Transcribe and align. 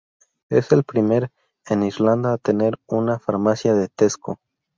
Es 0.49 0.71
el 0.71 0.83
primer 0.83 1.29
en 1.67 1.83
Irlanda 1.83 2.33
a 2.33 2.39
tener 2.39 2.79
una 2.87 3.19
farmacia 3.19 3.75
de 3.75 3.87
Tesco. 3.87 4.39